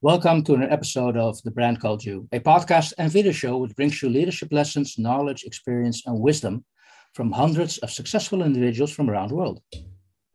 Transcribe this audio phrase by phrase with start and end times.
[0.00, 3.74] Welcome to an episode of The Brand Called You, a podcast and video show which
[3.74, 6.64] brings you leadership lessons, knowledge, experience, and wisdom
[7.14, 9.60] from hundreds of successful individuals from around the world.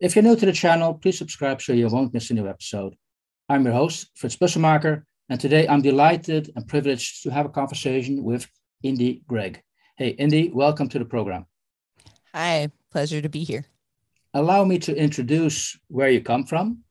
[0.00, 2.94] If you're new to the channel, please subscribe so you won't miss a new episode.
[3.48, 8.22] I'm your host, Fritz Bussemaker, and today I'm delighted and privileged to have a conversation
[8.22, 8.46] with
[8.82, 9.62] Indy Gregg.
[9.96, 11.46] Hey, Indy, welcome to the program.
[12.34, 13.64] Hi, pleasure to be here.
[14.34, 16.84] Allow me to introduce where you come from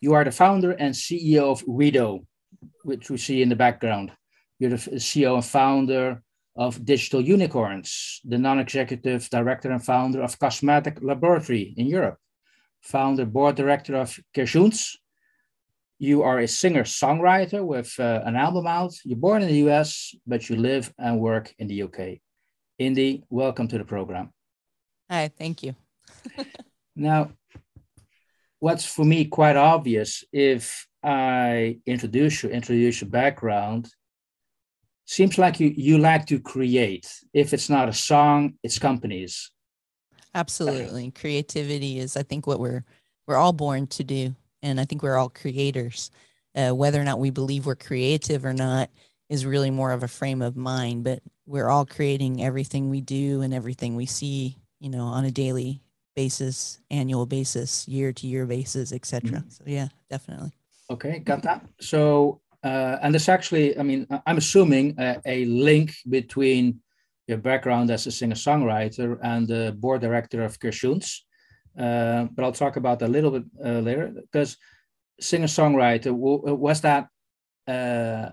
[0.00, 2.24] you are the founder and CEO of WeDo,
[2.84, 4.12] which we see in the background.
[4.58, 6.22] You're the CEO and founder
[6.56, 12.18] of Digital Unicorns, the non-executive director and founder of Cosmetic Laboratory in Europe,
[12.82, 14.96] founder, board director of Kerchoonz.
[16.00, 18.94] You are a singer-songwriter with uh, an album out.
[19.04, 22.18] You're born in the US, but you live and work in the UK.
[22.78, 24.32] Indy, welcome to the program.
[25.10, 25.74] Hi, thank you.
[26.96, 27.32] now,
[28.60, 33.90] what's for me quite obvious if I introduce you, introduce your background,
[35.04, 37.08] seems like you you like to create.
[37.32, 39.50] If it's not a song, it's companies.
[40.34, 42.84] Absolutely, creativity is I think what we're
[43.26, 46.10] we're all born to do, and I think we're all creators.
[46.54, 48.90] Uh, whether or not we believe we're creative or not
[49.28, 53.42] is really more of a frame of mind, but we're all creating everything we do
[53.42, 55.82] and everything we see, you know, on a daily
[56.22, 59.30] basis, annual basis, year to year basis, etc.
[59.30, 59.48] Mm-hmm.
[59.56, 60.52] So yeah, definitely.
[60.90, 61.60] Okay, got that.
[61.80, 66.80] So uh, and there's actually, I mean, I'm assuming a, a link between
[67.28, 71.20] your background as a singer-songwriter and the board director of Kerchoonz.
[71.78, 74.56] Uh, but I'll talk about that a little bit uh, later because
[75.20, 77.06] singer-songwriter was that
[77.68, 78.30] uh,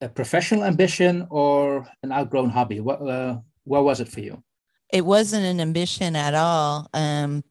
[0.00, 2.80] a professional ambition or an outgrown hobby?
[2.80, 4.42] What uh, what was it for you?
[4.90, 6.88] It wasn't an ambition at all.
[6.94, 7.44] Um,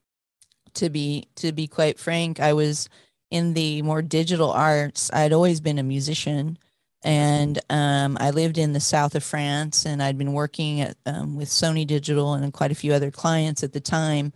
[0.74, 2.88] to be to be quite frank, I was
[3.32, 5.12] in the more digital arts.
[5.14, 6.58] I'd always been a musician,
[7.04, 11.36] and um, I lived in the south of France, and I'd been working at, um,
[11.36, 14.34] with Sony Digital and quite a few other clients at the time.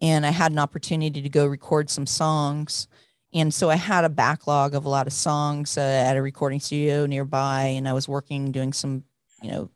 [0.00, 2.88] And I had an opportunity to go record some songs.
[3.34, 6.58] And so I had a backlog of a lot of songs uh, at a recording
[6.58, 9.04] studio nearby, and I was working doing some,
[9.42, 9.70] you know,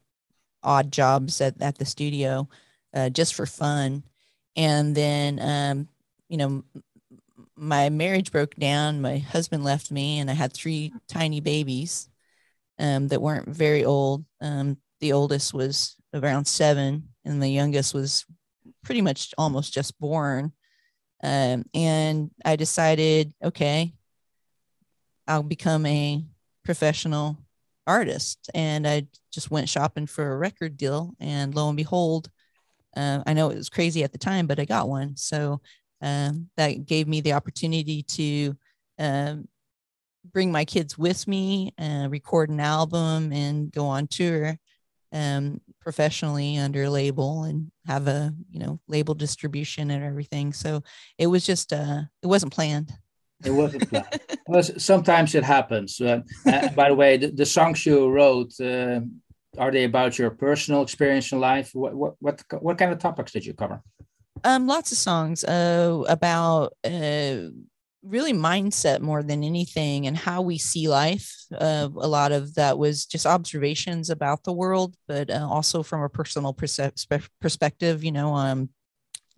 [0.63, 2.49] odd jobs at, at the studio
[2.95, 4.05] uh, just for fun.
[4.57, 5.89] And then, um,
[6.29, 6.65] you know,
[7.57, 9.01] my marriage broke down.
[9.01, 12.09] My husband left me, and I had three tiny babies
[12.79, 14.25] um, that weren't very old.
[14.41, 18.25] Um, the oldest was around seven, and the youngest was
[18.85, 20.53] pretty much almost just born.
[21.23, 23.95] Um, and I decided, okay,
[25.27, 26.25] I'll become a
[26.65, 27.39] professional
[27.87, 28.51] artist.
[28.55, 32.31] And I just went shopping for a record deal, and lo and behold,
[32.97, 35.17] uh, I know it was crazy at the time, but I got one.
[35.17, 35.61] So
[36.01, 38.57] um, that gave me the opportunity to
[38.99, 39.49] um,
[40.33, 44.59] bring my kids with me, uh, record an album, and go on tour
[45.15, 50.53] um, professionally under a label and have a you know label distribution and everything.
[50.53, 50.83] So
[51.17, 52.93] it was just uh, it wasn't planned.
[53.45, 54.21] It wasn't planned.
[54.47, 56.01] well, sometimes it happens.
[56.01, 56.21] Uh,
[56.75, 59.01] by the way, the, the, songs you wrote uh,
[59.59, 61.71] are they about your personal experience in life?
[61.75, 63.83] What what what, what kind of topics did you cover?
[64.43, 67.49] Um, lots of songs uh, about uh,
[68.03, 71.35] really mindset more than anything and how we see life.
[71.53, 76.03] Uh, a lot of that was just observations about the world, but uh, also from
[76.03, 78.05] a personal perspective.
[78.05, 78.69] You know, um,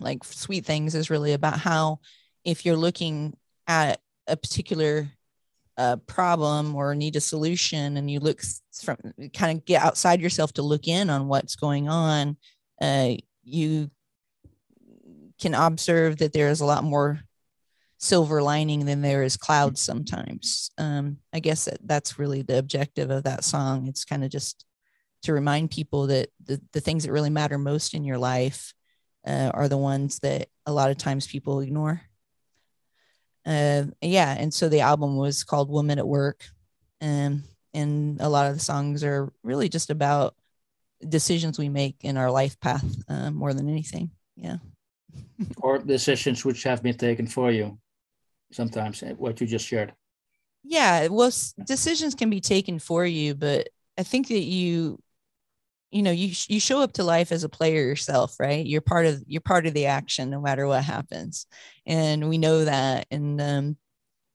[0.00, 2.00] like sweet things is really about how
[2.44, 5.08] if you're looking at a particular
[5.76, 8.40] a problem or need a solution and you look
[8.82, 8.96] from
[9.34, 12.36] kind of get outside yourself to look in on what's going on
[12.80, 13.12] uh,
[13.44, 13.90] you
[15.40, 17.20] can observe that there is a lot more
[17.98, 20.70] silver lining than there is clouds sometimes.
[20.78, 23.86] Um, i guess that that's really the objective of that song.
[23.86, 24.64] It's kind of just
[25.22, 28.74] to remind people that the, the things that really matter most in your life
[29.26, 32.02] uh, are the ones that a lot of times people ignore
[33.46, 36.44] uh, yeah, and so the album was called Woman at Work.
[37.00, 37.42] and
[37.74, 40.34] and a lot of the songs are really just about
[41.06, 44.10] decisions we make in our life path uh, more than anything.
[44.34, 44.56] Yeah.
[45.58, 47.78] or decisions which have been taken for you
[48.52, 49.92] sometimes, eh, what you just shared.
[50.64, 51.30] Yeah, well,
[51.66, 53.68] decisions can be taken for you, but
[53.98, 54.98] I think that you
[55.90, 59.06] you know you you show up to life as a player yourself right you're part
[59.06, 61.46] of you're part of the action no matter what happens
[61.86, 63.76] and we know that and um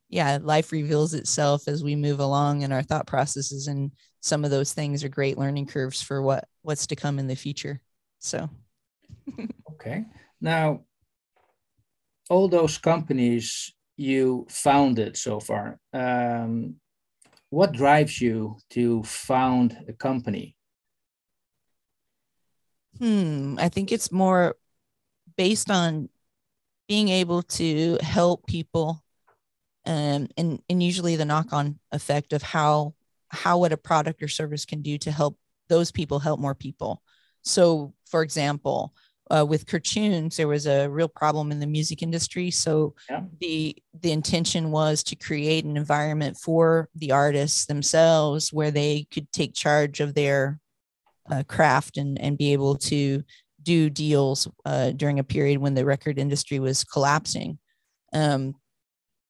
[0.10, 4.52] yeah life reveals itself as we move along in our thought processes and some of
[4.52, 7.82] those things are great learning curves for what what's to come in the future
[8.20, 8.50] so
[9.72, 10.06] okay
[10.40, 10.82] now
[12.30, 15.80] all those companies you founded so far.
[15.94, 16.76] Um,
[17.50, 20.56] what drives you to found a company?
[23.02, 24.56] Hmm, I think it's more
[25.36, 26.10] based on
[26.88, 29.04] being able to help people
[29.86, 32.94] um, and, and usually the knock-on effect of how
[33.30, 35.38] how what a product or service can do to help
[35.70, 37.02] those people help more people.
[37.44, 38.94] So, for example,
[39.30, 42.52] uh, with Kerchoonz, there was a real problem in the music industry.
[42.52, 43.24] So yeah.
[43.40, 49.32] the the intention was to create an environment for the artists themselves where they could
[49.32, 50.60] take charge of their
[51.32, 53.24] uh, craft and and be able to
[53.64, 57.58] do deals uh, during a period when the record industry was collapsing.
[58.14, 58.56] Um,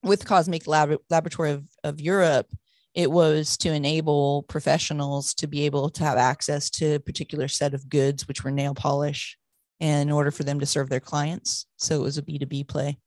[0.04, 2.48] with Cosmetic Lab- Laboratory of, of Europe,
[2.94, 7.74] it was to enable professionals to be able to have access to a particular set
[7.74, 9.38] of goods, which were nail polish,
[9.80, 11.66] in order for them to serve their clients.
[11.78, 12.98] So it was a B2B play.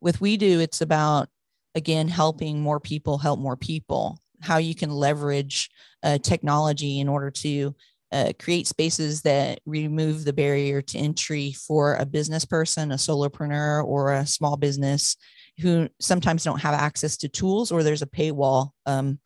[0.00, 1.28] With WeDo, it's about,
[1.74, 5.70] again, helping more people help more people, how you can leverage
[6.02, 7.74] uh, technology in order to
[8.12, 13.84] uh, create spaces that remove the barrier to entry for a business person, a solopreneur,
[13.84, 15.16] or a small business
[15.60, 19.18] who sometimes don't have access to tools or there's a paywall um,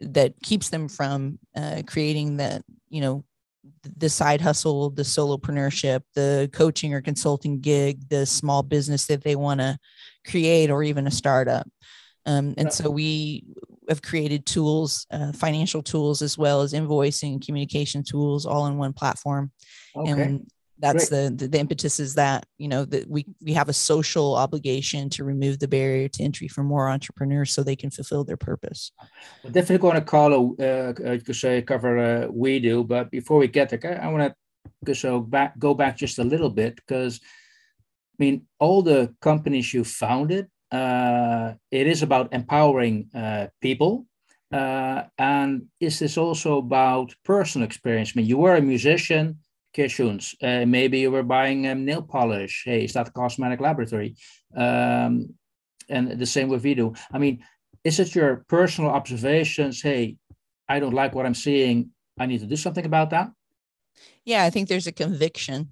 [0.00, 3.24] that keeps them from uh, creating the, you know,
[3.96, 9.36] the side hustle, the solopreneurship, the coaching or consulting gig, the small business that they
[9.36, 9.78] want to
[10.26, 11.68] create, or even a startup.
[12.24, 13.44] Um, and so we
[13.88, 18.78] have created tools, uh, financial tools, as well as invoicing and communication tools, all in
[18.78, 19.52] one platform.
[19.96, 20.10] Okay.
[20.10, 23.72] And that's the, the, the impetus is that you know that we we have a
[23.72, 28.24] social obligation to remove the barrier to entry for more entrepreneurs so they can fulfill
[28.24, 28.92] their purpose
[29.42, 33.70] we're definitely going to call uh, uh, say cover uh, WeDo but before we get
[33.70, 34.34] there i want
[34.84, 39.72] to so back go back just a little bit because i mean all the companies
[39.72, 44.06] you founded uh, it is about empowering uh, people
[44.52, 49.38] uh, and is this also about personal experience i mean you were a musician
[49.76, 50.34] Kerchoonz.
[50.42, 52.62] Uh, maybe you were buying um, nail polish.
[52.64, 54.16] Hey, is that a cosmetic laboratory?
[54.56, 55.34] Um,
[55.88, 56.98] and the same with WeDo.
[57.12, 57.44] I mean,
[57.84, 59.82] is it your personal observations?
[59.82, 60.16] Hey,
[60.68, 61.90] I don't like what I'm seeing.
[62.18, 63.30] I need to do something about that.
[64.24, 65.70] Yeah, I think there's a conviction.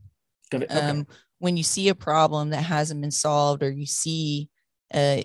[0.53, 0.67] okay.
[0.67, 1.07] um,
[1.39, 4.49] when you see a problem that hasn't been solved, or you see
[4.93, 5.23] uh,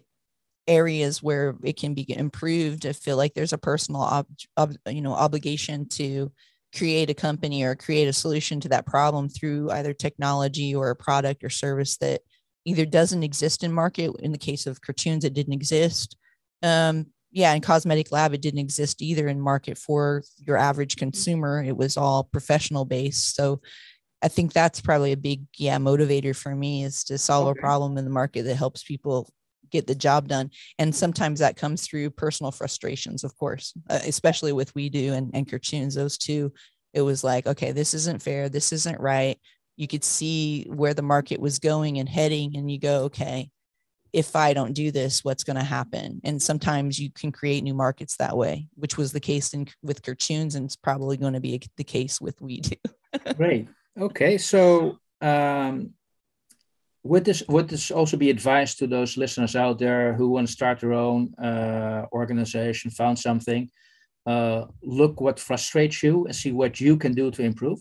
[0.68, 4.28] areas where it can be improved, I feel like there's a personal, ob-
[4.58, 6.32] ob- you know, obligation to
[6.76, 10.96] create a company or create a solution to that problem through either technology or a
[10.96, 12.22] product or service that
[12.66, 14.12] either doesn't exist in market.
[14.20, 16.16] In the case of Kerchoonz it didn't exist.
[16.62, 21.64] Um, yeah in cosmetic lab it didn't exist either in market for your average consumer.
[21.64, 23.36] It was all professional based.
[23.36, 23.62] So
[24.22, 27.58] i think that's probably a big yeah motivator for me is to solve okay.
[27.58, 29.32] a problem in the market that helps people
[29.72, 30.50] get the job done.
[30.78, 35.48] And sometimes that comes through personal frustrations of course uh, especially with WeDo and, and
[35.48, 36.54] Kerchoonz those two.
[36.94, 38.50] It was like okay this isn't fair.
[38.50, 39.38] This isn't right.
[39.78, 43.50] You could see where the market was going and heading and you go okay
[44.12, 46.20] if i don't do this what's going to happen?
[46.24, 50.02] And sometimes you can create new markets that way which was the case in with
[50.02, 52.78] Kerchoonz and it's probably going to be the case with WeDo.
[53.38, 53.68] Great.
[54.00, 55.94] Okay so um,
[57.04, 60.54] would this would this also be advice to those listeners out there who want to
[60.54, 63.70] start their own uh, organization, found something?
[64.26, 67.80] Uh, look what frustrates you and see what you can do to improve.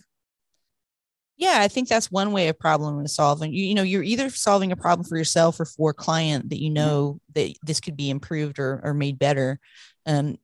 [1.37, 3.53] Yeah, I think that's one way of problem solving.
[3.53, 6.61] You, you know, you're either solving a problem for yourself or for a client that
[6.61, 6.75] you mm-hmm.
[6.75, 9.59] know that this could be improved or, or made better.
[10.07, 10.39] Um,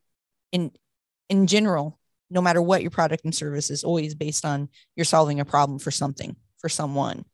[0.53, 0.73] in
[1.29, 1.99] in general,
[2.31, 5.79] no matter what your product and service is, always based on you're solving a problem
[5.79, 7.25] for something for someone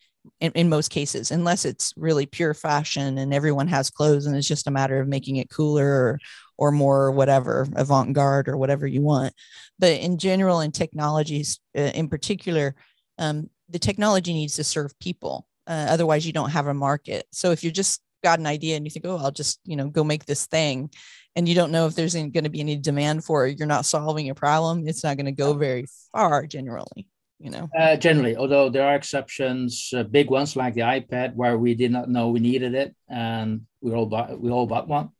[0.41, 4.49] in, in most cases, unless it's really pure fashion and everyone has clothes and it's
[4.49, 6.19] just a matter of making it cooler or,
[6.59, 9.33] or more whatever avant-garde or whatever you want.
[9.79, 12.75] But in general, in technologies uh, in particular,
[13.19, 15.47] um, the technology needs to serve people.
[15.67, 17.27] Uh, otherwise, you don't have a market.
[17.33, 19.89] So if you just got an idea and you think, oh, I'll just you know
[19.89, 20.91] go make this thing,
[21.37, 23.87] and you don't know if there's going to be any demand for it, you're not
[23.87, 24.89] solving a problem.
[24.89, 27.07] It's not going to go very far generally
[27.41, 27.69] you know?
[27.77, 31.91] Uh, generally although there are exceptions uh, big ones like the iPad where we did
[31.91, 35.11] not know we needed it and we all bought we all bought one.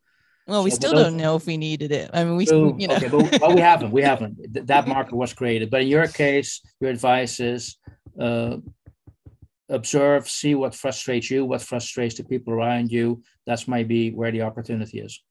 [0.47, 2.11] Well we so still those, don't know if we needed it.
[2.13, 2.97] I mean we so, you know.
[2.97, 4.67] okay, but, but, we haven't we haven't.
[4.67, 5.71] That market was created.
[5.71, 7.77] But in your case your advice is
[8.21, 8.59] uh,
[9.69, 13.23] observe see what frustrates you what frustrates the people around you.
[13.47, 15.23] That's maybe where the opportunity is.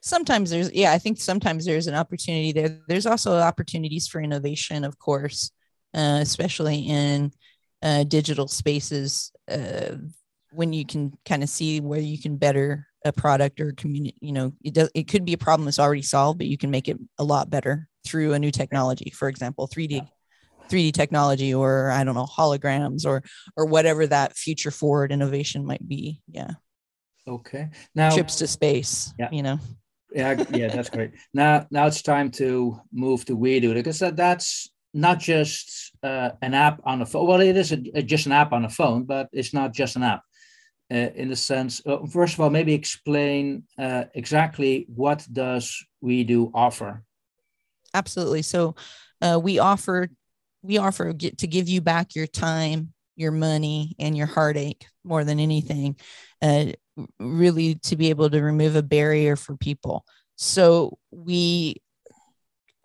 [0.00, 2.80] Sometimes there's yeah i think sometimes there's an opportunity there.
[2.88, 5.52] There's also opportunities for innovation of course
[5.94, 7.32] uh, especially in
[7.82, 9.96] uh, digital spaces, uh,
[10.52, 14.30] when you can kind of see where you can better a product or community you
[14.30, 16.88] know it does it could be a problem that's already solved but you can make
[16.88, 20.06] it a lot better through a new technology for example 3d
[20.70, 23.20] 3d technology or i don't know holograms or
[23.56, 26.50] or whatever that future forward innovation might be yeah.
[27.26, 27.68] Okay.
[27.94, 29.28] Now trips to space yeah.
[29.30, 29.58] you know.
[30.12, 31.12] Yeah yeah that's great.
[31.32, 36.30] Now now it's time to move to we WeDo because that, that's not just uh,
[36.42, 38.70] an app on a phone well it is a, a, just an app on a
[38.70, 40.22] phone but it's not just an app
[40.92, 46.50] uh, in the sense uh, first of all maybe explain uh, exactly what does WeDo
[46.54, 47.02] offer.
[47.94, 48.42] Absolutely.
[48.42, 48.74] So
[49.20, 50.08] uh, we offer
[50.62, 55.22] we offer get, to give you back your time your money and your heartache more
[55.22, 55.96] than anything
[56.40, 56.66] uh,
[57.20, 60.04] really to be able to remove a barrier for people.
[60.36, 61.76] So we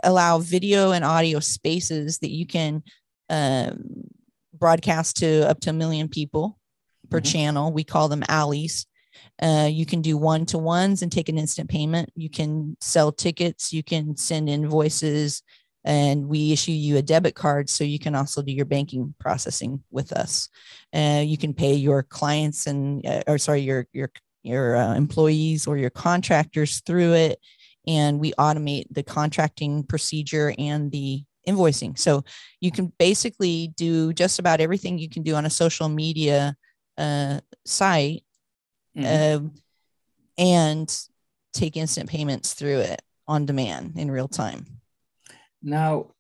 [0.07, 2.81] allow video and audio spaces that you can
[3.29, 4.05] um,
[4.53, 6.57] broadcast to up to a million people
[7.09, 7.31] per mm-hmm.
[7.31, 7.73] channel.
[7.73, 8.85] We call them alleys.
[9.41, 12.09] Uh, you can do one to ones and take an instant payment.
[12.15, 13.73] You can sell tickets.
[13.73, 15.43] You can send invoices,
[15.83, 19.83] and we issue you a debit card so you can also do your banking processing
[19.91, 20.49] with us.
[20.93, 24.09] Uh, you can pay your clients and, uh, or sorry, your your
[24.43, 27.39] your uh, employees or your contractors through it,
[27.87, 31.97] and we automate the contracting procedure and the invoicing.
[31.97, 32.23] So
[32.59, 36.55] you can basically do just about everything you can do on a social media
[36.97, 38.23] uh, site
[38.95, 39.45] mm-hmm.
[39.45, 39.49] uh,
[40.37, 41.07] and
[41.53, 44.65] take instant payments through it on demand in real time.
[45.63, 46.11] Now,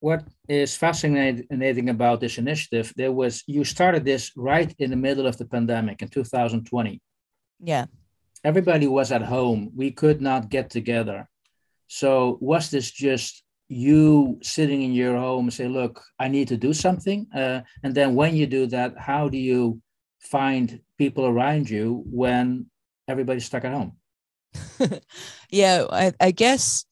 [0.00, 5.26] what is fascinating about this initiative, there was you started this right in the middle
[5.26, 7.00] of the pandemic in 2020.
[7.62, 7.86] Yeah.
[8.44, 9.70] Everybody was at home.
[9.74, 11.28] We could not get together.
[11.88, 16.56] So was this just you sitting in your home and say, look, I need to
[16.56, 17.26] do something.
[17.34, 19.80] Uh, and then when you do that, how do you
[20.18, 22.66] find people around you when
[23.08, 23.96] everybody's stuck at home?
[25.50, 26.84] yeah, I, I guess,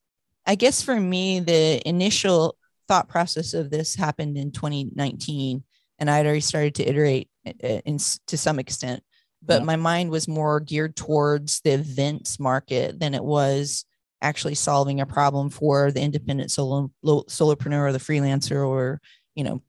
[0.47, 5.64] I guess for me, the initial thought process of this happened in 2019
[5.99, 9.02] and I'd already started to iterate uh, in, to some extent,
[9.49, 9.64] but yeah.
[9.64, 13.85] my mind was more geared towards the events market than it was
[14.21, 19.00] actually solving a problem for the independent solo solopreneur or the freelancer or
[19.35, 19.62] you know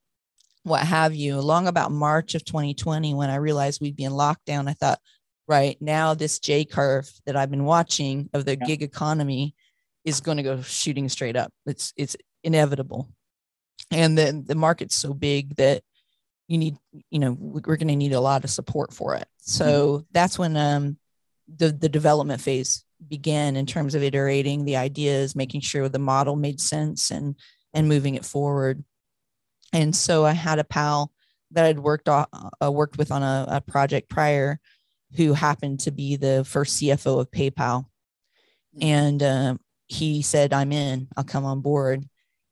[0.64, 4.68] what have you along about march of 2020 when i realized we'd be in lockdown
[4.68, 5.00] i thought
[5.48, 8.66] right now this j curve that i've been watching of the yeah.
[8.66, 9.56] gig economy
[10.04, 13.08] is going to go shooting straight up it's it's inevitable
[13.92, 15.84] and then the market's so big that
[16.50, 16.76] you need
[17.10, 20.04] you know we're going to need a lot of support for it so mm-hmm.
[20.12, 20.98] that's when um
[21.48, 26.36] the the development phase began in terms of iterating the ideas, making sure the model
[26.36, 27.36] made sense and
[27.74, 28.84] and moving it forward.
[29.72, 31.12] And so I had a pal
[31.52, 32.26] that I'd worked uh,
[32.62, 34.60] worked with on a, a, project prior,
[35.16, 37.86] who happened to be the first CFO of PayPal,
[38.76, 38.84] mm-hmm.
[38.84, 39.56] and uh,
[39.88, 41.08] he said, "I'm in.
[41.16, 42.08] I'll come on board."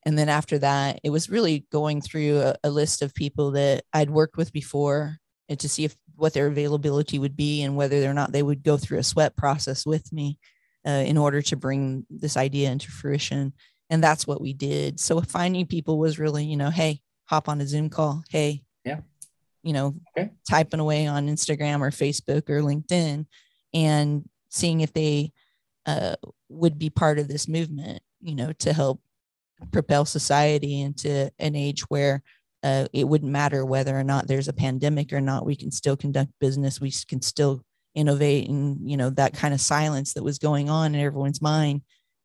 [0.07, 3.83] And then after that, it was really going through a, a list of people that
[3.91, 5.17] I'd worked with before
[5.49, 8.63] and to see if what their availability would be and whether or not they would
[8.63, 10.39] go through a sweat process with me
[10.87, 13.51] uh, in order to bring this idea into fruition.
[13.89, 14.97] And that's what we did.
[15.01, 18.23] So finding people was really, you know, hey, hop on a Zoom call.
[18.29, 19.01] Hey, yeah,
[19.61, 20.31] you know, okay.
[20.49, 23.25] typing away on Instagram or Facebook or LinkedIn
[23.73, 25.33] and seeing if they
[25.85, 26.15] uh,
[26.47, 29.01] would be part of this movement, you know, to help
[29.71, 32.21] propel society into an age where
[32.63, 35.95] uh, it wouldn't matter whether or not there's a pandemic or not we can still
[35.95, 37.63] conduct business we can still
[37.97, 41.81] innovate and you know that kind of silence that was going on in everyone's mind.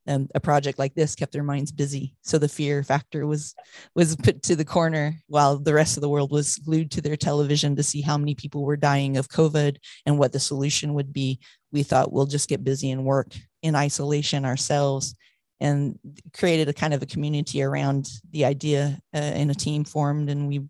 [0.08, 2.16] Um, a project like this kept their minds busy.
[2.22, 3.54] So the fear factor was
[3.94, 7.16] was put to the corner while the rest of the world was glued to their
[7.16, 11.12] television to see how many people were dying of covid and what the solution would
[11.12, 11.40] be.
[11.70, 15.14] We thought we'll just get busy and work in isolation ourselves
[15.62, 15.96] and
[16.34, 20.48] created a kind of a community around the idea uh, and a team formed and
[20.48, 20.60] we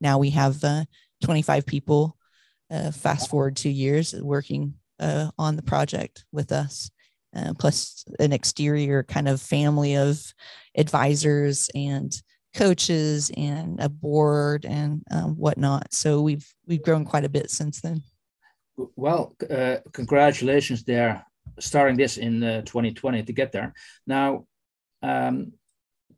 [0.00, 0.84] now we have uh,
[1.24, 2.16] 25 people
[2.70, 6.90] uh, fast forward two years working uh, on the project with us
[7.34, 10.22] uh, plus an exterior kind of family of
[10.76, 12.22] advisors and
[12.54, 15.92] coaches and a board and um, whatnot.
[15.92, 18.02] So we've we've grown quite a bit since then.
[18.76, 21.24] Well uh, congratulations there
[21.58, 23.74] starting this in uh, 2020 to get there.
[24.06, 24.46] Now,
[25.02, 25.52] um,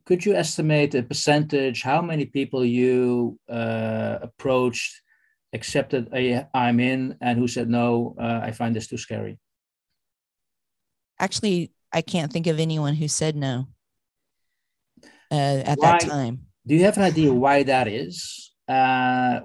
[0.05, 5.01] could you estimate a percentage how many people you uh, approached,
[5.53, 9.37] accepted a I'm in, and who said no, uh, I find this too scary?
[11.19, 13.67] Actually, I can't think of anyone who said no
[15.31, 16.45] uh, at why, that time.
[16.65, 18.51] Do you have an idea why that is?
[18.67, 19.41] Uh,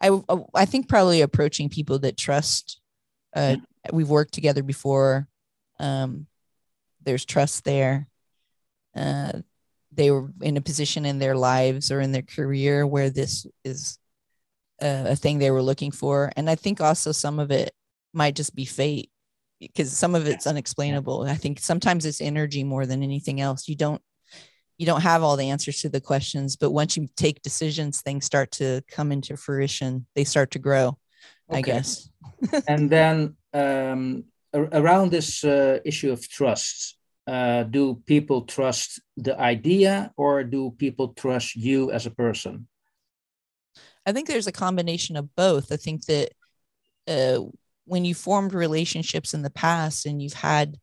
[0.00, 0.20] I
[0.54, 2.80] I think probably approaching people that trust
[3.34, 3.56] Uh,
[3.92, 5.28] we've worked together before.
[5.78, 6.26] Um,
[7.02, 8.08] there's trust there.
[8.96, 9.40] Uh,
[9.92, 13.98] they were in a position in their lives or in their career where this is
[14.80, 16.32] a, a thing they were looking for.
[16.36, 17.72] And I think also some of it
[18.12, 19.10] might just be fate
[19.60, 21.22] because some of it's unexplainable.
[21.22, 23.68] I think sometimes it's energy more than anything else.
[23.68, 24.02] You don't
[24.76, 28.24] you don't have all the answers to the questions, but once you take decisions, things
[28.24, 30.06] start to come into fruition.
[30.16, 30.98] They start to grow,
[31.48, 31.58] okay.
[31.58, 32.10] I guess.
[32.66, 36.96] and then um, around this uh, issue of trust,
[37.26, 42.68] uh, do people trust the idea or do people trust you as a person?
[44.04, 45.72] I think there's a combination of both.
[45.72, 46.32] I think that
[47.08, 47.40] uh,
[47.86, 50.76] when you formed relationships in the past and you've had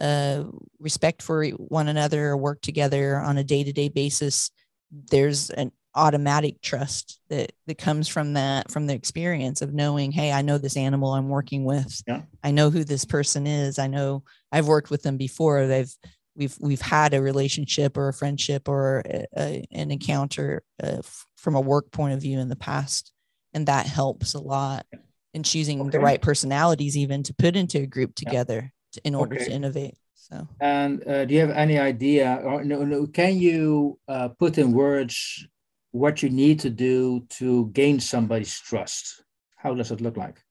[0.00, 0.44] uh,
[0.78, 4.50] respect for one another or work together on a day-to-day basis
[4.90, 10.32] there's an automatic trust that that comes from that from the experience of knowing hey
[10.32, 12.22] i know this animal i'm working with yeah.
[12.44, 15.92] i know who this person is i know i've worked with them before they've
[16.36, 21.02] we've we've had a relationship or a friendship or a, a, an encounter uh,
[21.36, 23.12] from a work point of view in the past
[23.52, 24.86] and that helps a lot
[25.34, 25.90] in choosing okay.
[25.90, 29.46] the right personalities even to put into a group together to, in order okay.
[29.46, 33.98] to innovate so and uh, do you have any idea or no, no, can you
[34.08, 35.46] uh, put in words
[35.92, 39.22] what you need to do to gain somebody's trust.
[39.56, 40.42] How does it look like?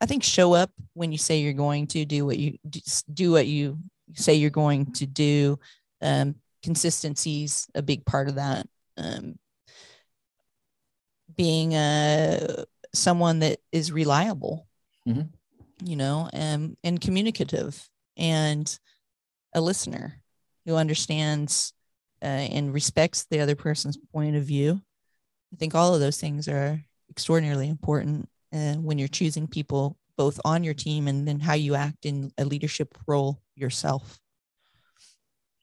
[0.00, 2.58] I think show up when you say you're going to do what you
[3.12, 3.78] do what you
[4.14, 5.58] say you're going to do.
[6.02, 8.66] Um, consistency's a big part of that.
[8.96, 9.38] Um,
[11.36, 12.64] being a
[12.94, 14.66] someone that is reliable,
[15.06, 15.22] mm-hmm.
[15.84, 18.78] you know, and, and communicative and
[19.52, 20.20] a listener
[20.64, 21.73] who understands
[22.24, 24.80] uh, and respects the other person's point of view.
[25.52, 30.40] I think all of those things are extraordinarily important uh, when you're choosing people both
[30.44, 34.18] on your team and then how you act in a leadership role yourself.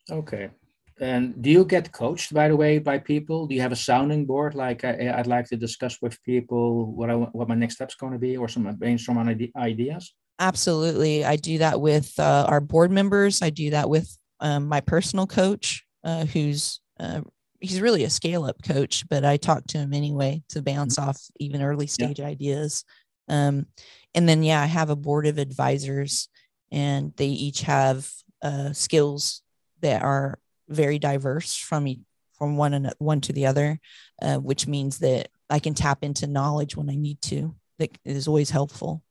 [0.10, 0.52] Okay.
[1.00, 3.48] And do you get coached, by the way, by people?
[3.48, 4.54] Do you have a sounding board?
[4.54, 8.14] Like I, would like to discuss with people what I what my next step's going
[8.14, 10.14] to be, or some brainstorm on ideas.
[10.38, 13.42] Absolutely, I do that with uh, our board members.
[13.42, 17.22] I do that with um, my personal coach, uh, who's uh,
[17.60, 21.10] he's really a scale up coach, but I talk to him anyway to bounce mm-hmm.
[21.10, 22.28] off even early stage yeah.
[22.28, 22.84] ideas.
[23.30, 23.68] Um,
[24.14, 26.28] and then yeah, I have a board of advisors,
[26.72, 28.10] and they each have
[28.42, 29.42] uh, skills
[29.82, 32.00] that are very diverse from each,
[32.34, 33.80] from one and one to the other,
[34.22, 37.56] uh, which means that I can tap into knowledge when I need to.
[37.78, 39.04] That is always helpful.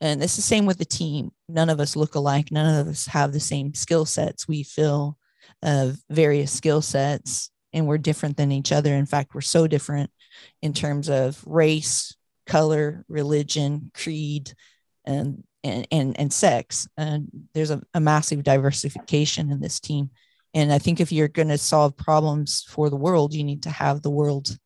[0.00, 1.30] And it's the same with the team.
[1.48, 2.52] None of us look alike.
[2.52, 4.46] None of us have the same skill sets.
[4.46, 5.16] We fill
[5.62, 8.94] uh, various skill sets, and we're different than each other.
[8.94, 10.10] In fact, we're so different
[10.62, 14.52] in terms of race, color, religion, creed,
[15.04, 16.88] and and and, and sex.
[16.96, 20.10] And there's a, a massive diversification in this team.
[20.54, 23.70] And I think if you're going to solve problems for the world, you need to
[23.70, 24.56] have the world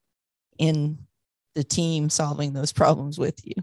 [0.59, 0.99] in
[1.55, 3.55] the team solving those problems with you.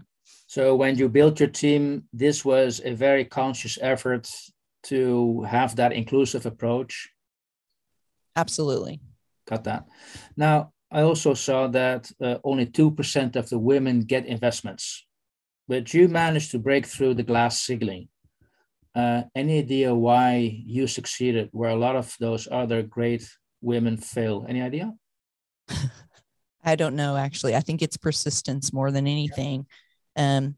[0.46, 4.30] So when you built your team, this was a very conscious effort
[4.84, 7.10] to have that inclusive approach.
[8.36, 9.00] Absolutely.
[9.46, 9.86] Got that.
[10.36, 15.06] Now, I also saw that uh, only 2% of the women get investments,
[15.66, 18.08] but you managed to break through the glass ceiling.
[18.94, 23.28] Uh, any idea why you succeeded where a lot of those other great
[23.60, 24.46] women fail?
[24.48, 24.94] Any idea?
[26.64, 27.54] I don't know actually.
[27.54, 29.66] I think it's persistence more than anything.
[30.16, 30.56] Um,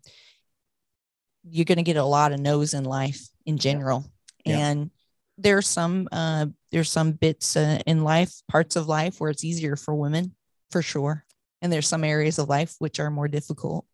[1.42, 4.04] you're going to get a lot of no's in life in general,
[4.44, 4.58] yeah.
[4.58, 4.90] And
[5.38, 9.76] there's some uh, there's some bits uh, in life, parts of life where it's easier
[9.76, 10.34] for women,
[10.70, 11.24] for sure,
[11.62, 13.86] and there's some areas of life which are more difficult.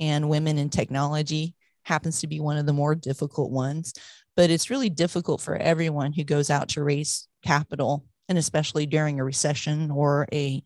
[0.00, 1.56] And women in technology,
[1.88, 3.94] happens to be one of the more difficult ones.
[4.36, 9.18] But it's really difficult for everyone who goes out to raise capital, and especially during
[9.18, 10.62] a recession or a,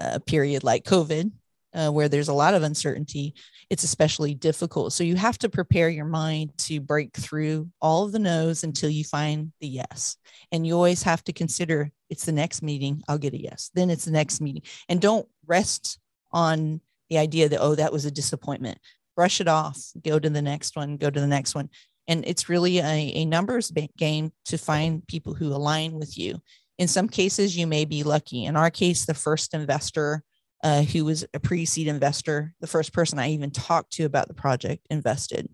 [0.00, 1.30] a period like COVID,
[1.74, 3.34] uh, where there's a lot of uncertainty.
[3.70, 4.92] It's especially difficult.
[4.92, 8.90] So you have to prepare your mind to break through all of the no's until
[8.90, 10.16] you find the yes.
[10.52, 13.70] And you always have to consider it's the next meeting, I'll get a yes.
[13.74, 14.62] Then it's the next meeting.
[14.88, 15.98] And don't rest
[16.32, 18.78] on the idea that, oh, that was a disappointment
[19.14, 21.70] brush it off, go to the next one, go to the next one.
[22.06, 26.40] And it's really a, a numbers game to find people who align with you.
[26.78, 28.44] In some cases, you may be lucky.
[28.44, 30.22] In our case, the first investor
[30.64, 34.28] uh, who was a pre seed investor, the first person I even talked to about
[34.28, 35.48] the project invested.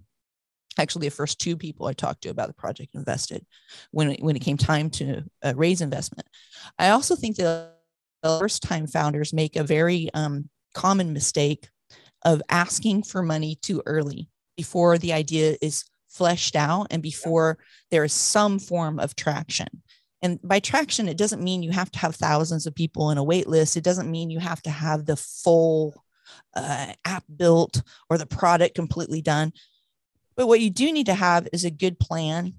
[0.79, 3.45] Actually, the first two people I talked to about the project invested
[3.91, 6.29] when it, when it came time to uh, raise investment.
[6.79, 7.75] I also think that
[8.23, 11.69] first time founders make a very um, common mistake
[12.25, 17.59] of asking for money too early before the idea is fleshed out and before
[17.91, 19.83] there is some form of traction.
[20.23, 23.25] And by traction, it doesn't mean you have to have thousands of people in a
[23.25, 23.77] wait list.
[23.77, 26.05] It doesn't mean you have to have the full
[26.55, 29.53] uh, app built or the product completely done.
[30.37, 32.55] But what you do need to have is a good plan,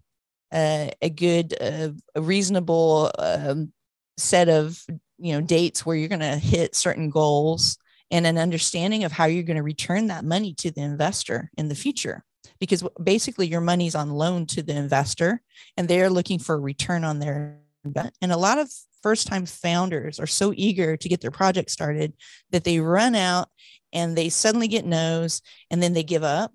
[0.52, 3.72] uh, a good, uh, a reasonable um,
[4.18, 4.84] set of
[5.18, 7.78] you know dates where you're going to hit certain goals,
[8.10, 11.70] and an understanding of how you're going to return that money to the investor in
[11.70, 12.24] the future.
[12.60, 15.42] Because basically, your money's on loan to the investor,
[15.78, 18.16] and they're looking for a return on their investment.
[18.22, 22.14] And a lot of first time founders are so eager to get their project started
[22.52, 23.50] that they run out
[23.92, 26.52] and they suddenly get no's and then they give up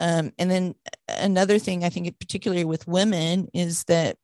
[0.00, 0.74] um, and then
[1.08, 4.16] another thing I think, particularly with women, is that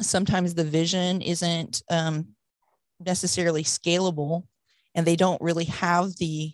[0.00, 2.28] sometimes the vision isn't um,
[3.00, 4.44] necessarily scalable,
[4.94, 6.52] and they don't really have the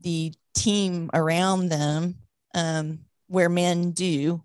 [0.00, 2.16] the team around them
[2.54, 4.42] um, where men do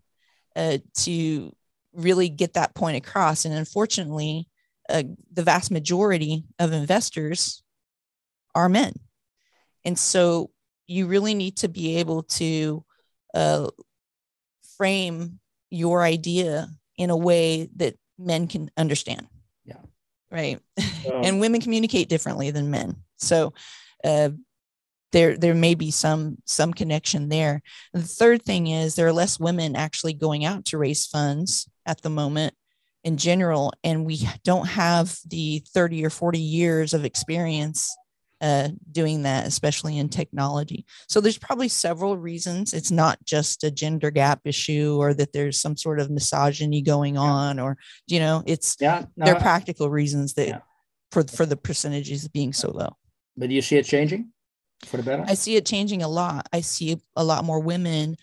[0.56, 1.56] uh, to
[1.94, 3.46] really get that point across.
[3.46, 4.48] And unfortunately,
[4.90, 7.62] uh, the vast majority of investors
[8.56, 8.94] are men,
[9.84, 10.52] and so
[10.88, 12.84] you really need to be able to
[13.34, 13.70] uh,
[14.78, 15.40] frame
[15.70, 19.28] your idea in a way that men can understand.
[19.66, 19.82] Yeah.
[20.32, 20.60] Right.
[20.78, 20.86] Um,
[21.24, 22.96] and women communicate differently than men.
[23.18, 23.54] So
[24.04, 24.30] uh,
[25.12, 27.62] there there may be some some connection there.
[27.94, 31.70] And the third thing is there are less women actually going out to raise funds
[31.86, 32.54] at the moment
[33.04, 37.96] in general, and we don't have the 30 or 40 years of experience
[38.42, 40.86] uh, doing that, especially in technology.
[41.08, 42.74] So there's probably several reasons.
[42.74, 47.18] It's not just a gender gap issue or that there's some sort of misogyny going
[47.18, 50.60] on, or you know, it's yeah, no, there are practical reasons that yeah.
[51.12, 52.90] for for the percentages being so low.
[53.38, 54.32] But do you see it changing
[54.86, 55.24] for the better?
[55.28, 56.48] I see it changing a lot.
[56.54, 58.16] I see a lot more women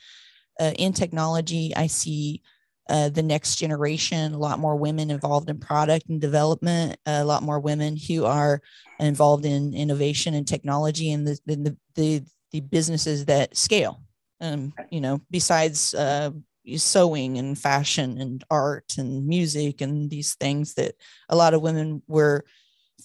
[0.60, 1.74] uh, in technology.
[1.74, 2.42] I see
[2.88, 7.42] uh, the next generation, a lot more women involved in product and development, a lot
[7.42, 8.60] more women who are
[9.00, 14.02] involved in innovation and technology and the the the, the businesses that scale.
[14.40, 16.30] Um, you know, besides uh,
[16.76, 20.94] sewing and fashion and art and music and these things that
[21.28, 22.44] a lot of women were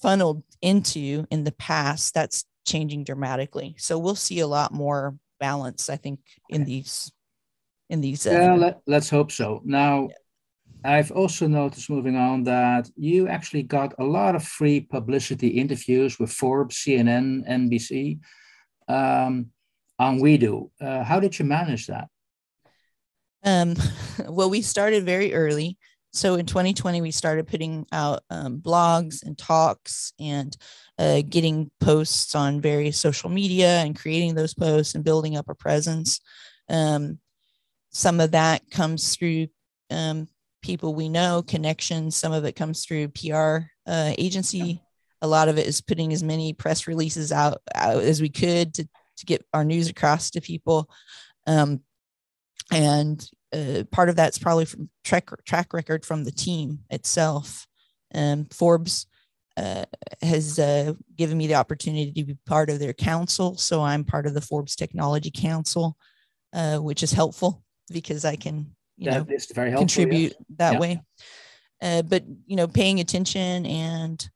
[0.01, 3.75] funneled into in the past, that's changing dramatically.
[3.77, 7.12] So we'll see a lot more balance, I think, in these
[7.89, 8.25] in these.
[8.25, 9.62] Uh, yeah, let, let's hope so.
[9.65, 10.15] Now, yeah.
[10.86, 16.19] I've also noticed moving on that you actually got a lot of free publicity interviews
[16.19, 18.19] with Forbes, CNN, NBC
[18.88, 19.47] um,
[19.97, 20.69] on WeDo.
[20.79, 22.08] Uh, how did you manage that?
[23.43, 23.75] Um,
[24.27, 25.77] well, we started very early.
[26.12, 30.55] So in 2020, we started putting out um, blogs and talks and
[30.99, 35.55] uh, getting posts on various social media and creating those posts and building up a
[35.55, 36.19] presence.
[36.67, 37.19] Um,
[37.89, 39.47] some of that comes through
[39.89, 40.27] um,
[40.62, 42.17] people we know, connections.
[42.17, 44.81] Some of it comes through PR uh, agency.
[45.21, 48.73] A lot of it is putting as many press releases out, out as we could
[48.73, 50.89] to, to get our news across to people.
[51.47, 51.79] Um,
[52.73, 57.67] and uh, part of that's probably from track, track record from the team itself.
[58.13, 59.07] Um, Forbes
[59.60, 59.86] uh,
[60.22, 63.58] has uh, given me the opportunity to be part of their council.
[63.58, 65.98] So I'm part of the Forbes Technology Council,
[66.54, 70.58] uh, which is helpful because I can, you that know, helpful, contribute yes.
[70.58, 70.80] that yeah.
[70.80, 71.02] way.
[71.82, 74.30] Uh, but you know, paying attention and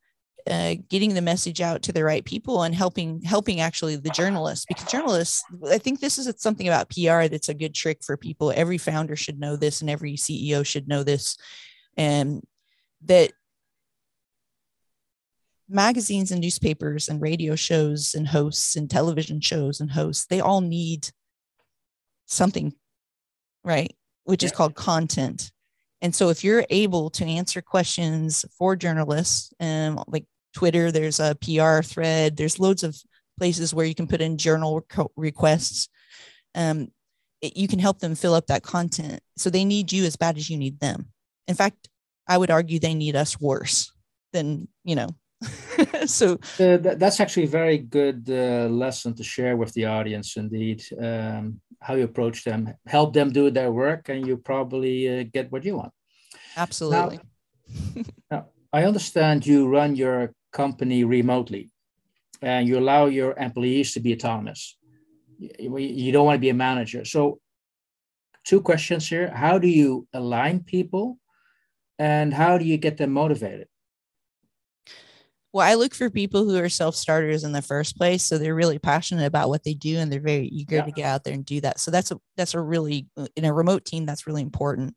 [0.50, 4.66] uh, getting the message out to the right people and helping helping actually the journalists
[4.66, 8.52] because journalists i think this is something about pr that's a good trick for people
[8.54, 11.38] every founder should know this and every ceo should know this
[11.96, 12.44] and
[13.06, 13.32] that
[15.74, 20.62] magazines and newspapers and radio shows and hosts and television shows and hosts they all
[20.62, 21.10] need
[22.26, 22.74] something
[23.64, 23.94] right?
[24.26, 24.48] Which yeah.
[24.48, 25.52] is called content.
[26.02, 31.20] And so if you're able to answer questions for journalists, and um, like Twitter, there's
[31.20, 32.98] a PR thread, there's loads of
[33.38, 35.88] places where you can put in journal requests.
[36.56, 36.90] Um,
[37.42, 39.22] it, you can help them fill up that content.
[39.38, 41.08] So they need you as bad as you need them.
[41.48, 41.90] In fact,
[42.28, 43.92] I would argue they need us worse
[44.34, 45.10] than, you know,
[46.06, 50.84] so uh, that's actually a very good uh, lesson to share with the audience indeed
[51.02, 55.52] um, how you approach them help them do their work and you probably uh, get
[55.52, 55.92] what you want.
[56.56, 57.20] Absolutely.
[57.20, 61.72] Now, now, i understand you run your company remotely
[62.42, 64.78] and you allow your employees to be autonomous.
[65.38, 67.06] You, you don't want to be a manager.
[67.06, 67.40] So
[68.44, 69.30] two questions here.
[69.30, 71.18] How do you align people
[72.00, 73.68] and how do you get them motivated
[75.54, 78.56] Well, I look for people who are self starters in the first place, so they're
[78.56, 80.86] really passionate about what they do and they're very eager yeah.
[80.86, 81.80] to get out there and do that.
[81.80, 84.96] So that's a that's a really in a remote team that's really important.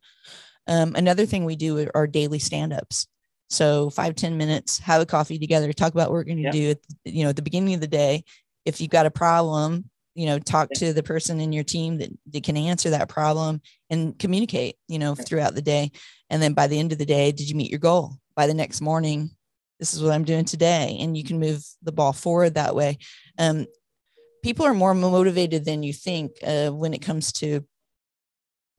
[0.66, 3.06] Um, another thing we do are daily stand ups.
[3.50, 6.50] So five ten minutes, have a coffee together, talk about what we're going to yeah.
[6.50, 6.70] do.
[6.70, 8.24] At, you know, at the beginning of the day,
[8.64, 10.78] if you've got a problem, you know, talk yeah.
[10.78, 14.76] to the person in your team that, that can answer that problem and communicate.
[14.88, 15.92] You know, throughout the day,
[16.30, 18.14] and then by the end of the day, did you meet your goal?
[18.34, 19.30] By the next morning,
[19.78, 20.96] this is what I'm doing today.
[21.00, 22.98] And you can move the ball forward that way.
[23.38, 23.66] Um,
[24.42, 27.64] people are more motivated than you think uh, when it comes to,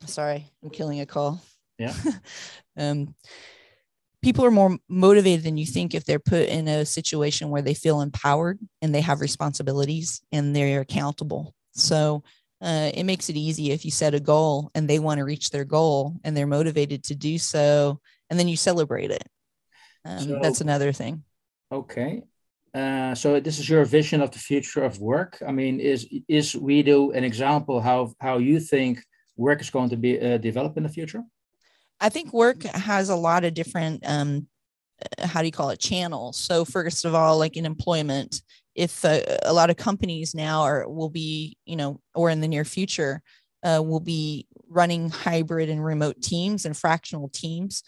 [0.06, 1.42] sorry, I'm killing a call.
[1.78, 1.94] Yeah.
[2.78, 3.14] um,
[4.22, 7.74] people are more motivated than you think if they're put in a situation where they
[7.74, 11.54] feel empowered and they have responsibilities and they're accountable.
[11.74, 12.24] So
[12.62, 15.52] uh, it makes it easy if you set a goal and they want to reach
[15.52, 19.24] their goal and they're motivated to do so, and then you celebrate it.
[20.08, 21.24] Um, so, that's another thing.
[21.72, 22.24] Okay.
[22.74, 25.41] Uh, so this is your vision of the future of work.
[25.46, 29.04] I mean, is is WeDo an example how how you think
[29.36, 31.24] work is going to be uh, developed in the future?
[32.00, 34.48] I think work has a lot of different um,
[35.02, 36.38] uh, how do you call it channels.
[36.38, 38.41] So first of all, like in employment,
[38.76, 42.48] if uh, a lot of companies now are will be you know or in the
[42.48, 43.22] near future
[43.63, 47.84] uh, will be running hybrid and remote teams and fractional teams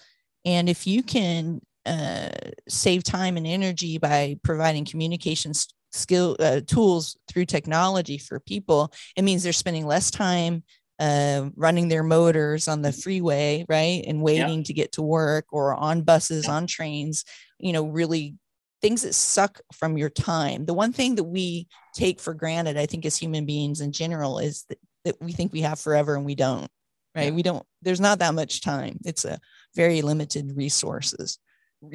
[0.45, 2.29] and if you can uh,
[2.67, 5.53] save time and energy by providing communication
[5.91, 10.63] skill uh, tools through technology for people it means they're spending less time
[10.99, 14.63] uh, running their motors on the freeway right and waiting yeah.
[14.63, 16.53] to get to work or on buses yeah.
[16.53, 17.25] on trains
[17.57, 18.35] you know really
[18.81, 22.85] things that suck from your time the one thing that we take for granted i
[22.85, 26.25] think as human beings in general is that, that we think we have forever and
[26.25, 26.69] we don't
[27.15, 27.31] right yeah.
[27.31, 29.39] we don't there's not that much time it's a
[29.75, 31.39] very limited resources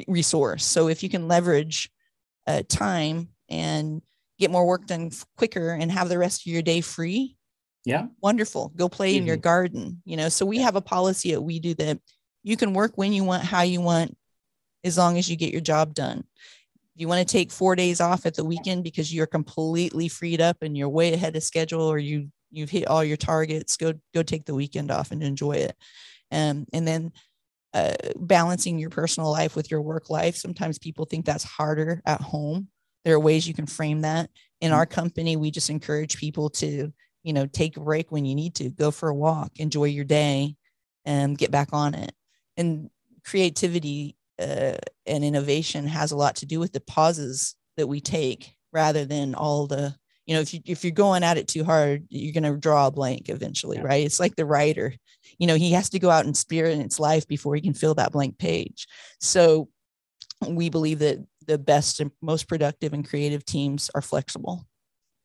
[0.06, 0.64] resource.
[0.64, 1.90] So if you can leverage
[2.46, 4.02] uh, time and
[4.38, 7.36] get more work done quicker and have the rest of your day free,
[7.84, 8.72] yeah, wonderful.
[8.76, 9.18] Go play mm-hmm.
[9.18, 10.02] in your garden.
[10.04, 11.98] You know, so we have a policy that we do that
[12.42, 14.16] you can work when you want, how you want,
[14.84, 16.24] as long as you get your job done.
[16.94, 20.40] If you want to take four days off at the weekend because you're completely freed
[20.40, 23.94] up and you're way ahead of schedule, or you you've hit all your targets, go
[24.14, 25.76] go take the weekend off and enjoy it.
[26.30, 27.12] Um, and then
[27.74, 30.36] uh, balancing your personal life with your work life.
[30.36, 32.68] Sometimes people think that's harder at home.
[33.04, 34.30] There are ways you can frame that.
[34.60, 34.78] In mm-hmm.
[34.78, 36.92] our company, we just encourage people to,
[37.24, 40.04] you know, take a break when you need to, go for a walk, enjoy your
[40.04, 40.54] day,
[41.04, 42.12] and get back on it.
[42.56, 42.90] And
[43.24, 48.54] creativity uh, and innovation has a lot to do with the pauses that we take
[48.72, 49.94] rather than all the
[50.26, 52.86] you know if you if you're going at it too hard you're going to draw
[52.86, 53.82] a blank eventually yeah.
[53.82, 54.04] right?
[54.04, 54.94] It's like the writer
[55.38, 58.12] you know he has to go out and experience life before he can fill that
[58.12, 58.86] blank page.
[59.20, 59.68] So
[60.46, 64.66] we believe that the best and most productive and creative teams are flexible.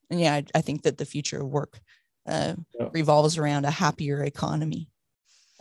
[0.09, 1.79] And yeah i, I think that the future of work
[2.27, 2.89] uh, yeah.
[2.93, 4.89] revolves around a happier economy.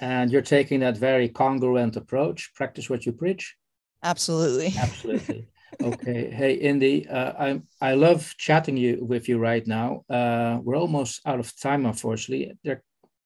[0.01, 2.53] And you're taking that very congruent approach.
[2.55, 3.57] Practice what you preach.
[4.03, 4.74] Absolutely.
[4.79, 5.48] Absolutely
[5.83, 6.31] okay.
[6.31, 10.05] Hey, Indy, uh, I I love chatting you with you right now.
[10.09, 12.57] Uh, we're almost out of time, unfortunately.
[12.64, 12.83] There,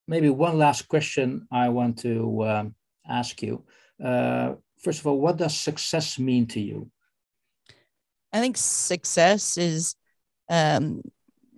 [0.06, 2.74] maybe one last question I want to um,
[3.08, 3.64] ask you.
[4.02, 6.90] Uh, first of all, what does success mean to you?
[8.32, 9.94] I think success is
[10.48, 11.02] um,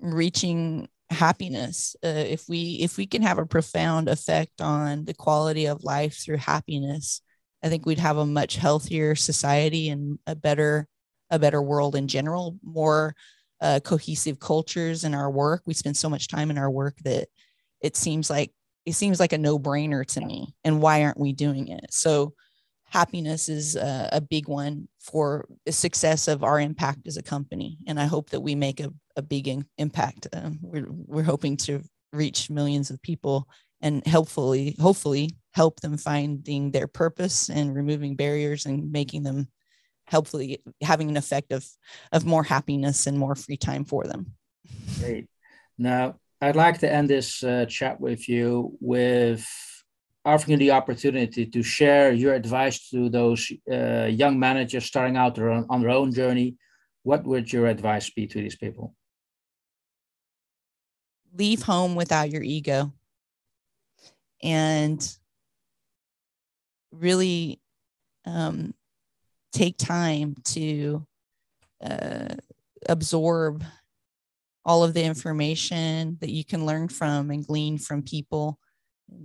[0.00, 1.96] reaching happiness.
[2.04, 6.16] Uh, if we if we can have a profound effect on the quality of life
[6.16, 7.22] through happiness,
[7.64, 10.86] I think we'd have a much healthier society and a better
[11.30, 13.16] a better world in general, more
[13.60, 15.62] uh, cohesive cultures in our work.
[15.66, 17.28] We spend so much time in our work that
[17.80, 18.52] it seems like
[18.84, 20.54] it seems like a no-brainer to me.
[20.62, 21.86] And why aren't we doing it?
[21.90, 22.34] So
[22.84, 27.78] happiness is a, a big one for the success of our impact as a company.
[27.86, 30.28] And I hope that we make a, a big in, impact.
[30.34, 33.48] Um, we're, we're hoping to reach millions of people
[33.84, 39.46] and hopefully, hopefully help them finding their purpose and removing barriers and making them
[40.08, 41.66] hopefully having an effect of
[42.12, 44.32] of more happiness and more free time for them.
[44.98, 45.28] Great.
[45.78, 49.46] Now i'd like to end this uh, chat with you with
[50.24, 55.34] offering you the opportunity to share your advice to those uh, young managers starting out
[55.34, 56.56] their own, on their own journey.
[57.02, 58.94] What would your advice be to these people?
[61.36, 62.92] Leave home without your ego
[64.44, 65.16] and
[66.92, 67.60] really
[68.26, 68.74] um,
[69.52, 71.04] take time to
[71.82, 72.34] uh,
[72.88, 73.64] absorb
[74.64, 78.58] all of the information that you can learn from and glean from people.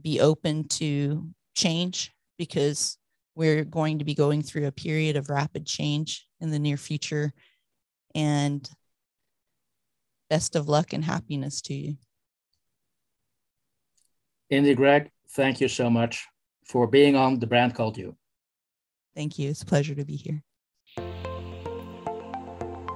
[0.01, 2.97] Be open to change because
[3.35, 7.31] we're going to be going through a period of rapid change in the near future.
[8.15, 8.69] And
[10.29, 11.97] best of luck and happiness to you.
[14.49, 16.27] Indy Gregg, thank you so much
[16.65, 18.15] for being on The Brand Called You.
[19.15, 19.51] Thank you.
[19.51, 20.41] It's a pleasure to be here.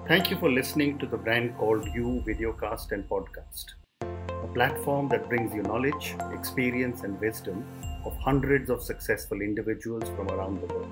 [0.08, 3.66] Thank you for listening to The Brand Called You videocast and podcast,
[4.02, 7.64] a platform that brings you knowledge, experience, and wisdom
[8.04, 10.90] of hundreds of successful individuals from around the world.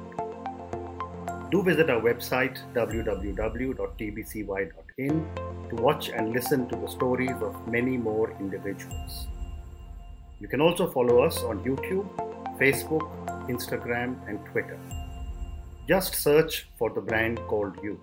[1.50, 3.76] Do visit our website www.tbcy.in
[5.69, 9.28] to watch and listen to the stories of many more individuals.
[10.41, 12.08] You can also follow us on YouTube,
[12.58, 13.06] Facebook,
[13.47, 14.80] Instagram, and Twitter.
[15.88, 18.01] Just search for the brand called you.